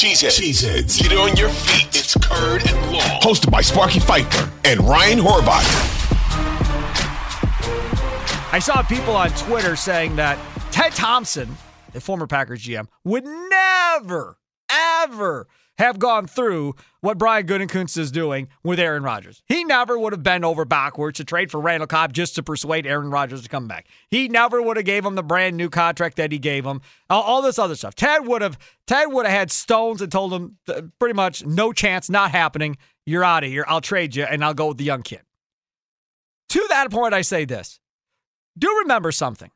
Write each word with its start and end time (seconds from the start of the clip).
Cheeseheads. 0.00 0.40
Cheeseheads. 0.40 1.02
Get 1.02 1.12
on 1.18 1.36
your 1.36 1.50
feet. 1.50 1.88
It's 1.88 2.16
Curd 2.16 2.66
and 2.66 2.90
Long. 2.90 3.20
Hosted 3.20 3.50
by 3.50 3.60
Sparky 3.60 4.00
Fifer 4.00 4.50
and 4.64 4.80
Ryan 4.80 5.18
Horvath. 5.18 5.66
I 8.50 8.58
saw 8.60 8.80
people 8.80 9.14
on 9.14 9.28
Twitter 9.32 9.76
saying 9.76 10.16
that 10.16 10.38
Ted 10.70 10.92
Thompson, 10.92 11.54
the 11.92 12.00
former 12.00 12.26
Packers 12.26 12.64
GM, 12.64 12.86
would 13.04 13.26
never, 13.26 14.38
ever 14.70 15.46
have 15.80 15.98
gone 15.98 16.26
through 16.26 16.74
what 17.00 17.16
Brian 17.18 17.46
Gutekunst 17.46 17.96
is 17.96 18.10
doing 18.10 18.48
with 18.62 18.78
Aaron 18.78 19.02
Rodgers. 19.02 19.42
He 19.46 19.64
never 19.64 19.98
would 19.98 20.12
have 20.12 20.22
bent 20.22 20.44
over 20.44 20.64
backwards 20.64 21.16
to 21.16 21.24
trade 21.24 21.50
for 21.50 21.58
Randall 21.58 21.86
Cobb 21.86 22.12
just 22.12 22.34
to 22.34 22.42
persuade 22.42 22.86
Aaron 22.86 23.10
Rodgers 23.10 23.42
to 23.42 23.48
come 23.48 23.66
back. 23.66 23.86
He 24.10 24.28
never 24.28 24.60
would 24.60 24.76
have 24.76 24.84
gave 24.86 25.04
him 25.04 25.14
the 25.14 25.22
brand 25.22 25.56
new 25.56 25.70
contract 25.70 26.16
that 26.16 26.32
he 26.32 26.38
gave 26.38 26.66
him. 26.66 26.82
All, 27.08 27.22
all 27.22 27.42
this 27.42 27.58
other 27.58 27.74
stuff. 27.74 27.94
Ted 27.94 28.26
would 28.26 28.42
have 28.42 28.58
Ted 28.86 29.10
would 29.10 29.24
have 29.24 29.34
had 29.34 29.50
stones 29.50 30.02
and 30.02 30.12
told 30.12 30.32
him 30.32 30.58
pretty 30.98 31.14
much 31.14 31.44
no 31.44 31.72
chance, 31.72 32.10
not 32.10 32.30
happening. 32.30 32.76
You're 33.06 33.24
out 33.24 33.44
of 33.44 33.50
here. 33.50 33.64
I'll 33.66 33.80
trade 33.80 34.14
you 34.14 34.24
and 34.24 34.44
I'll 34.44 34.54
go 34.54 34.68
with 34.68 34.76
the 34.76 34.84
young 34.84 35.02
kid. 35.02 35.22
To 36.50 36.66
that 36.68 36.90
point, 36.90 37.14
I 37.14 37.22
say 37.22 37.44
this. 37.46 37.80
Do 38.58 38.68
remember 38.82 39.12
something. 39.12 39.50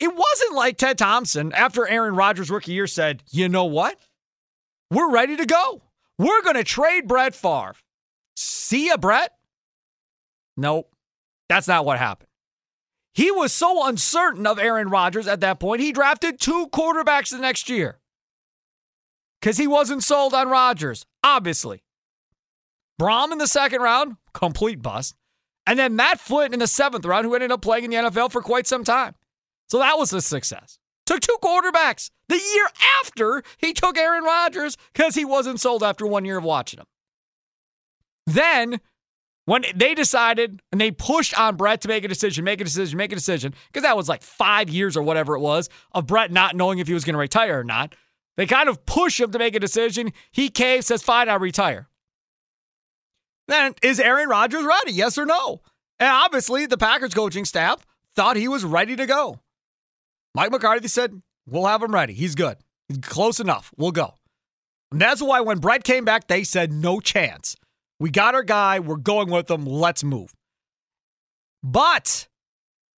It 0.00 0.08
wasn't 0.14 0.54
like 0.54 0.78
Ted 0.78 0.98
Thompson 0.98 1.52
after 1.52 1.86
Aaron 1.86 2.16
Rodgers' 2.16 2.50
rookie 2.50 2.72
year 2.72 2.86
said, 2.86 3.22
you 3.30 3.48
know 3.48 3.64
what? 3.64 3.98
We're 4.94 5.10
ready 5.10 5.36
to 5.36 5.44
go. 5.44 5.82
We're 6.18 6.42
going 6.42 6.54
to 6.54 6.62
trade 6.62 7.08
Brett 7.08 7.34
Favre. 7.34 7.74
See 8.36 8.86
ya, 8.86 8.96
Brett? 8.96 9.32
Nope. 10.56 10.94
That's 11.48 11.66
not 11.66 11.84
what 11.84 11.98
happened. 11.98 12.28
He 13.12 13.32
was 13.32 13.52
so 13.52 13.86
uncertain 13.86 14.46
of 14.46 14.58
Aaron 14.58 14.88
Rodgers 14.88 15.26
at 15.26 15.40
that 15.40 15.58
point, 15.58 15.80
he 15.80 15.92
drafted 15.92 16.40
two 16.40 16.68
quarterbacks 16.68 17.30
the 17.30 17.38
next 17.38 17.68
year. 17.68 17.98
Because 19.40 19.56
he 19.56 19.66
wasn't 19.66 20.04
sold 20.04 20.32
on 20.32 20.48
Rodgers, 20.48 21.04
obviously. 21.22 21.82
Brohm 23.00 23.32
in 23.32 23.38
the 23.38 23.48
second 23.48 23.82
round, 23.82 24.16
complete 24.32 24.80
bust. 24.80 25.16
And 25.66 25.78
then 25.78 25.96
Matt 25.96 26.20
Flynn 26.20 26.52
in 26.52 26.60
the 26.60 26.66
seventh 26.66 27.04
round, 27.04 27.26
who 27.26 27.34
ended 27.34 27.50
up 27.50 27.62
playing 27.62 27.84
in 27.84 27.90
the 27.90 27.96
NFL 27.96 28.30
for 28.30 28.42
quite 28.42 28.66
some 28.66 28.84
time. 28.84 29.14
So 29.68 29.78
that 29.78 29.98
was 29.98 30.12
a 30.12 30.20
success. 30.20 30.78
Took 31.06 31.20
two 31.20 31.36
quarterbacks 31.42 32.10
the 32.28 32.36
year 32.36 32.68
after 33.00 33.42
he 33.58 33.72
took 33.72 33.98
Aaron 33.98 34.24
Rodgers 34.24 34.76
because 34.92 35.14
he 35.14 35.24
wasn't 35.24 35.60
sold 35.60 35.82
after 35.82 36.06
one 36.06 36.24
year 36.24 36.38
of 36.38 36.44
watching 36.44 36.80
him. 36.80 36.86
Then, 38.26 38.80
when 39.44 39.64
they 39.74 39.94
decided 39.94 40.62
and 40.72 40.80
they 40.80 40.90
pushed 40.90 41.38
on 41.38 41.56
Brett 41.56 41.82
to 41.82 41.88
make 41.88 42.04
a 42.04 42.08
decision, 42.08 42.44
make 42.44 42.60
a 42.60 42.64
decision, 42.64 42.96
make 42.96 43.12
a 43.12 43.16
decision, 43.16 43.54
because 43.66 43.82
that 43.82 43.96
was 43.96 44.08
like 44.08 44.22
five 44.22 44.70
years 44.70 44.96
or 44.96 45.02
whatever 45.02 45.36
it 45.36 45.40
was 45.40 45.68
of 45.92 46.06
Brett 46.06 46.32
not 46.32 46.56
knowing 46.56 46.78
if 46.78 46.88
he 46.88 46.94
was 46.94 47.04
going 47.04 47.14
to 47.14 47.18
retire 47.18 47.60
or 47.60 47.64
not. 47.64 47.94
They 48.36 48.46
kind 48.46 48.68
of 48.68 48.84
push 48.86 49.20
him 49.20 49.30
to 49.32 49.38
make 49.38 49.54
a 49.54 49.60
decision. 49.60 50.12
He 50.32 50.48
caves, 50.48 50.86
says, 50.86 51.02
fine, 51.02 51.28
I'll 51.28 51.38
retire. 51.38 51.88
Then 53.46 53.74
is 53.82 54.00
Aaron 54.00 54.28
Rodgers 54.28 54.64
ready? 54.64 54.92
Yes 54.92 55.18
or 55.18 55.26
no? 55.26 55.60
And 56.00 56.08
obviously, 56.08 56.66
the 56.66 56.78
Packers 56.78 57.14
coaching 57.14 57.44
staff 57.44 57.86
thought 58.16 58.36
he 58.36 58.48
was 58.48 58.64
ready 58.64 58.96
to 58.96 59.06
go. 59.06 59.40
Mike 60.34 60.50
McCarthy 60.50 60.88
said, 60.88 61.22
We'll 61.46 61.66
have 61.66 61.82
him 61.82 61.92
ready. 61.92 62.14
He's 62.14 62.34
good. 62.34 62.56
He's 62.88 62.98
close 62.98 63.38
enough. 63.38 63.72
We'll 63.76 63.92
go. 63.92 64.14
And 64.90 65.00
that's 65.00 65.22
why 65.22 65.40
when 65.40 65.58
Brett 65.58 65.84
came 65.84 66.04
back, 66.04 66.26
they 66.26 66.44
said, 66.44 66.72
No 66.72 67.00
chance. 67.00 67.56
We 68.00 68.10
got 68.10 68.34
our 68.34 68.42
guy. 68.42 68.80
We're 68.80 68.96
going 68.96 69.30
with 69.30 69.50
him. 69.50 69.64
Let's 69.64 70.02
move. 70.02 70.34
But 71.62 72.28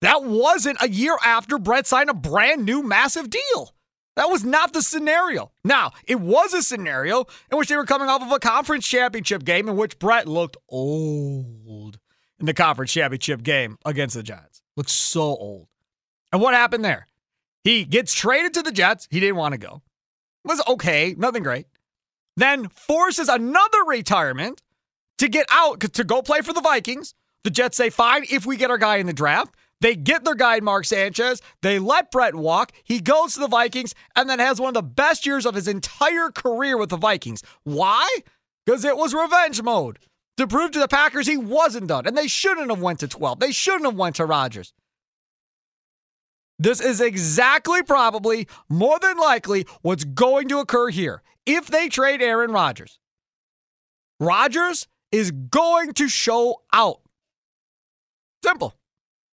that 0.00 0.24
wasn't 0.24 0.82
a 0.82 0.88
year 0.88 1.16
after 1.24 1.58
Brett 1.58 1.86
signed 1.86 2.10
a 2.10 2.14
brand 2.14 2.64
new 2.64 2.82
massive 2.82 3.30
deal. 3.30 3.74
That 4.16 4.28
was 4.28 4.44
not 4.44 4.72
the 4.72 4.82
scenario. 4.82 5.52
Now, 5.64 5.92
it 6.06 6.20
was 6.20 6.52
a 6.52 6.62
scenario 6.62 7.26
in 7.50 7.58
which 7.58 7.68
they 7.68 7.76
were 7.76 7.84
coming 7.84 8.08
off 8.08 8.22
of 8.22 8.32
a 8.32 8.38
conference 8.38 8.86
championship 8.86 9.44
game 9.44 9.68
in 9.68 9.76
which 9.76 9.98
Brett 9.98 10.26
looked 10.26 10.56
old 10.68 11.98
in 12.38 12.46
the 12.46 12.54
conference 12.54 12.92
championship 12.92 13.42
game 13.42 13.78
against 13.84 14.16
the 14.16 14.22
Giants. 14.22 14.62
Looked 14.76 14.90
so 14.90 15.22
old. 15.22 15.68
And 16.32 16.42
what 16.42 16.54
happened 16.54 16.84
there? 16.84 17.06
He 17.64 17.84
gets 17.84 18.14
traded 18.14 18.54
to 18.54 18.62
the 18.62 18.72
Jets. 18.72 19.06
He 19.10 19.20
didn't 19.20 19.36
want 19.36 19.52
to 19.52 19.58
go. 19.58 19.82
Was 20.44 20.62
okay, 20.66 21.14
nothing 21.18 21.42
great. 21.42 21.66
Then 22.36 22.68
forces 22.68 23.28
another 23.28 23.84
retirement 23.86 24.62
to 25.18 25.28
get 25.28 25.46
out 25.50 25.80
to 25.80 26.04
go 26.04 26.22
play 26.22 26.40
for 26.40 26.52
the 26.52 26.62
Vikings. 26.62 27.14
The 27.44 27.50
Jets 27.50 27.76
say, 27.76 27.90
fine, 27.90 28.24
if 28.30 28.46
we 28.46 28.56
get 28.56 28.70
our 28.70 28.78
guy 28.78 28.96
in 28.96 29.06
the 29.06 29.12
draft. 29.12 29.54
They 29.80 29.96
get 29.96 30.24
their 30.24 30.34
guy, 30.34 30.60
Mark 30.60 30.84
Sanchez. 30.84 31.40
They 31.62 31.78
let 31.78 32.10
Brett 32.10 32.34
walk. 32.34 32.72
He 32.84 33.00
goes 33.00 33.34
to 33.34 33.40
the 33.40 33.48
Vikings 33.48 33.94
and 34.14 34.28
then 34.28 34.38
has 34.38 34.60
one 34.60 34.68
of 34.68 34.74
the 34.74 34.82
best 34.82 35.24
years 35.24 35.46
of 35.46 35.54
his 35.54 35.68
entire 35.68 36.30
career 36.30 36.76
with 36.76 36.90
the 36.90 36.98
Vikings. 36.98 37.42
Why? 37.64 38.06
Because 38.66 38.84
it 38.84 38.96
was 38.96 39.14
revenge 39.14 39.62
mode 39.62 39.98
to 40.36 40.46
prove 40.46 40.72
to 40.72 40.78
the 40.78 40.88
Packers 40.88 41.26
he 41.26 41.38
wasn't 41.38 41.86
done. 41.86 42.06
And 42.06 42.16
they 42.16 42.28
shouldn't 42.28 42.70
have 42.70 42.82
went 42.82 43.00
to 43.00 43.08
12. 43.08 43.40
They 43.40 43.52
shouldn't 43.52 43.86
have 43.86 43.96
went 43.96 44.16
to 44.16 44.26
Rodgers. 44.26 44.74
This 46.60 46.82
is 46.82 47.00
exactly, 47.00 47.82
probably, 47.82 48.46
more 48.68 48.98
than 48.98 49.16
likely, 49.16 49.66
what's 49.80 50.04
going 50.04 50.48
to 50.48 50.58
occur 50.58 50.90
here. 50.90 51.22
If 51.46 51.68
they 51.68 51.88
trade 51.88 52.20
Aaron 52.20 52.52
Rodgers, 52.52 53.00
Rodgers 54.20 54.86
is 55.10 55.30
going 55.30 55.94
to 55.94 56.06
show 56.06 56.60
out. 56.70 57.00
Simple. 58.44 58.74